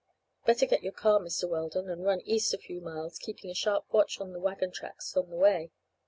[0.47, 1.47] Better get your car, Mr.
[1.47, 5.29] Weldon, and run east a few miles, keeping sharp watch of the wagon tracks on
[5.29, 5.69] the way.